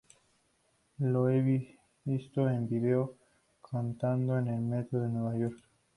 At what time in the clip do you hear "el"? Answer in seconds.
4.47-4.61